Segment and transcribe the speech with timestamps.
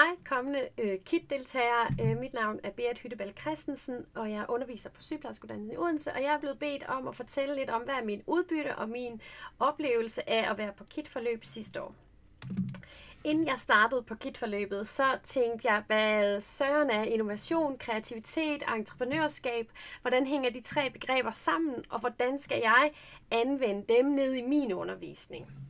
[0.00, 1.86] Hej, kommende øh, KIT-deltagere.
[2.02, 6.22] Øh, mit navn er Berit Hyttebal Christensen, og jeg underviser på sygeplejerskeuddannelsen i Odense, og
[6.22, 9.20] jeg er blevet bedt om at fortælle lidt om, hvad er min udbytte og min
[9.58, 11.94] oplevelse af at være på KIT-forløb sidste år.
[13.24, 19.70] Inden jeg startede på KIT-forløbet, så tænkte jeg, hvad søren er innovation, kreativitet, entreprenørskab,
[20.00, 22.92] hvordan hænger de tre begreber sammen, og hvordan skal jeg
[23.30, 25.69] anvende dem ned i min undervisning.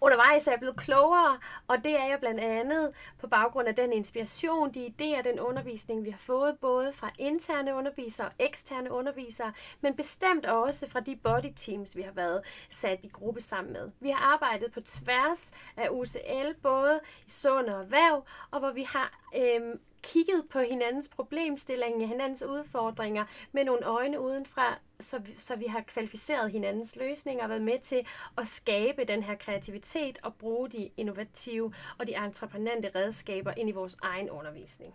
[0.00, 1.38] Undervejs er jeg blevet klogere,
[1.68, 6.04] og det er jeg blandt andet på baggrund af den inspiration, de idéer, den undervisning,
[6.04, 11.16] vi har fået, både fra interne undervisere og eksterne undervisere, men bestemt også fra de
[11.16, 13.90] body teams, vi har været sat i gruppe sammen med.
[14.00, 18.82] Vi har arbejdet på tværs af UCL, både i sund og erhverv, og hvor vi
[18.82, 25.56] har øhm, kigget på hinandens problemstillinger, hinandens udfordringer med nogle øjne udenfra, så vi, så
[25.56, 28.06] vi har kvalificeret hinandens løsninger og været med til
[28.38, 33.72] at skabe den her kreativitet og bruge de innovative og de entreprenante redskaber ind i
[33.72, 34.94] vores egen undervisning.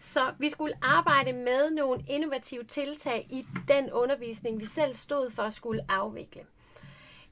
[0.00, 5.42] Så vi skulle arbejde med nogle innovative tiltag i den undervisning, vi selv stod for
[5.42, 6.42] at skulle afvikle.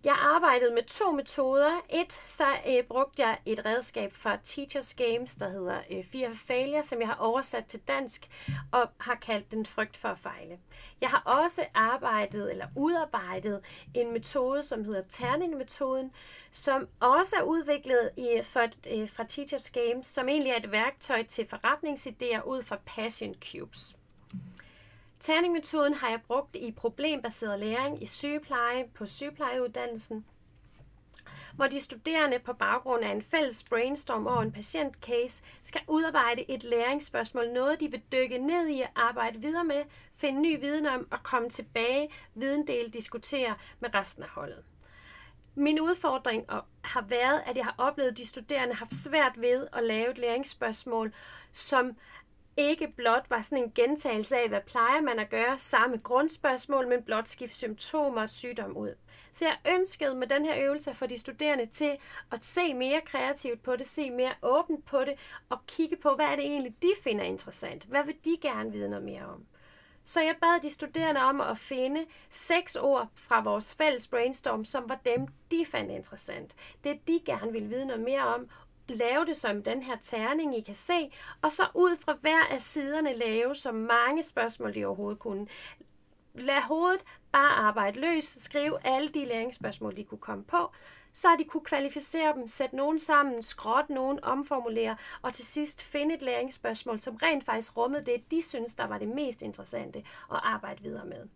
[0.05, 1.81] Jeg arbejdede med to metoder.
[1.91, 6.83] Et, så øh, brugte jeg et redskab fra Teachers Games, der hedder øh, Fear Failure,
[6.83, 8.29] som jeg har oversat til dansk
[8.73, 10.59] og har kaldt den frygt for at fejle.
[11.01, 13.61] Jeg har også arbejdet eller udarbejdet
[13.95, 16.12] en metode, som hedder terningemetoden,
[16.51, 21.23] som også er udviklet i, for, øh, fra Teachers Games, som egentlig er et værktøj
[21.23, 23.97] til forretningsidéer ud fra Passion Cubes.
[25.21, 30.25] Terningmetoden har jeg brugt i problembaseret læring i sygepleje på sygeplejeuddannelsen,
[31.55, 36.65] hvor de studerende på baggrund af en fælles brainstorm over en patientcase skal udarbejde et
[36.65, 39.83] læringsspørgsmål, noget de vil dykke ned i og arbejde videre med,
[40.15, 44.65] finde ny viden om og komme tilbage, videndel, diskutere med resten af holdet.
[45.55, 46.47] Min udfordring
[46.83, 50.11] har været, at jeg har oplevet, at de studerende har haft svært ved at lave
[50.11, 51.15] et læringsspørgsmål,
[51.53, 51.97] som
[52.56, 57.02] ikke blot var sådan en gentagelse af, hvad plejer man at gøre, samme grundspørgsmål, men
[57.02, 58.95] blot skifte symptomer og sygdom ud.
[59.33, 61.97] Så jeg ønskede med den her øvelse for de studerende til
[62.33, 65.14] at se mere kreativt på det, se mere åbent på det,
[65.48, 67.85] og kigge på, hvad er det egentlig, de finder interessant?
[67.85, 69.47] Hvad vil de gerne vide noget mere om?
[70.05, 74.89] Så jeg bad de studerende om at finde seks ord fra vores fælles brainstorm, som
[74.89, 76.55] var dem, de fandt interessant.
[76.85, 78.48] Det de gerne ville vide noget mere om,
[78.90, 81.12] lave det som den her terning, I kan se,
[81.42, 85.46] og så ud fra hver af siderne lave så mange spørgsmål, de overhovedet kunne.
[86.34, 90.70] Lad hovedet bare arbejde løs, skrive alle de læringsspørgsmål, de kunne komme på,
[91.12, 95.83] så har de kunne kvalificere dem, sætte nogen sammen, skråt nogen, omformulere, og til sidst
[95.83, 99.98] finde et læringsspørgsmål, som rent faktisk rummede det, de synes, der var det mest interessante
[100.33, 101.29] at arbejde videre med.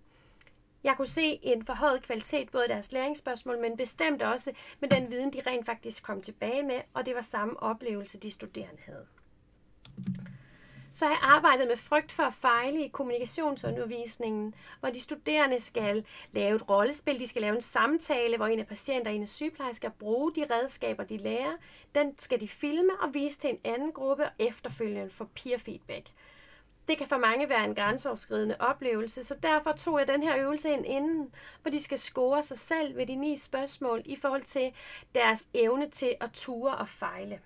[0.84, 5.10] Jeg kunne se en forhøjet kvalitet både i deres læringsspørgsmål, men bestemt også med den
[5.10, 9.06] viden, de rent faktisk kom tilbage med, og det var samme oplevelse, de studerende havde.
[10.92, 16.04] Så har jeg arbejdet med frygt for at fejle i kommunikationsundervisningen, hvor de studerende skal
[16.32, 19.28] lave et rollespil, de skal lave en samtale, hvor en af patienter og en af
[19.28, 21.52] sygeplejersker skal bruge de redskaber, de lærer.
[21.94, 26.06] Den skal de filme og vise til en anden gruppe og efterfølgende få peer feedback.
[26.88, 30.70] Det kan for mange være en grænseoverskridende oplevelse, så derfor tog jeg den her øvelse
[30.70, 34.72] ind inden, hvor de skal score sig selv ved de ni spørgsmål i forhold til
[35.14, 37.40] deres evne til at ture og fejle.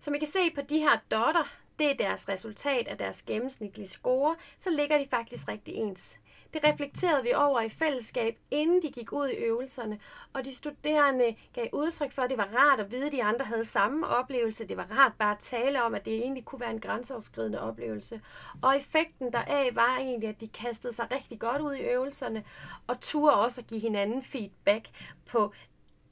[0.00, 3.88] Som I kan se på de her dotter, det er deres resultat af deres gennemsnitlige
[3.88, 6.18] score, så ligger de faktisk rigtig ens.
[6.54, 9.98] Det reflekterede vi over i fællesskab, inden de gik ud i øvelserne,
[10.32, 13.44] og de studerende gav udtryk for, at det var rart at vide, at de andre
[13.44, 14.68] havde samme oplevelse.
[14.68, 18.20] Det var rart bare at tale om, at det egentlig kunne være en grænseoverskridende oplevelse.
[18.62, 22.44] Og effekten deraf var egentlig, at de kastede sig rigtig godt ud i øvelserne,
[22.86, 24.88] og turde også at give hinanden feedback
[25.26, 25.52] på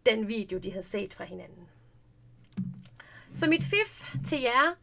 [0.07, 1.69] den video, de havde set fra hinanden.
[3.33, 4.75] Så mit fif til jer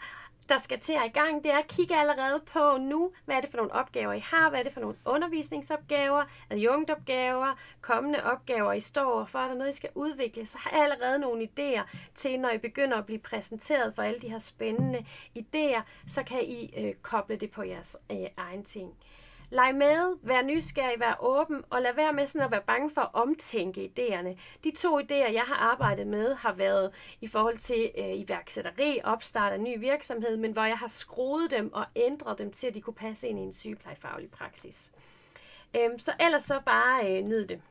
[0.51, 3.41] der skal til at i gang, det er at kigge allerede på nu, hvad er
[3.41, 8.73] det for nogle opgaver, I har, hvad er det for nogle undervisningsopgaver, adjunktopgaver, kommende opgaver,
[8.73, 11.95] I står for, er der noget, I skal udvikle, så har I allerede nogle idéer
[12.15, 15.05] til, når I begynder at blive præsenteret for alle de her spændende
[15.39, 18.93] idéer, så kan I øh, koble det på jeres øh, egen ting.
[19.51, 23.01] Leg med, vær nysgerrig, vær åben, og lad være med sådan at være bange for
[23.01, 24.39] at omtænke idéerne.
[24.63, 29.53] De to idéer, jeg har arbejdet med, har været i forhold til øh, iværksætteri, opstart
[29.53, 32.81] af ny virksomhed, men hvor jeg har skruet dem og ændret dem til, at de
[32.81, 34.91] kunne passe ind i en sygeplejefaglig praksis.
[35.75, 37.61] Øhm, så ellers så bare øh, nyd det.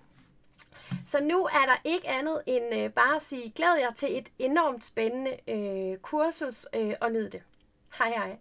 [1.07, 4.29] Så nu er der ikke andet end øh, bare at sige, glæd jer til et
[4.39, 7.43] enormt spændende øh, kursus øh, og nyd det.
[7.99, 8.39] Hej hej.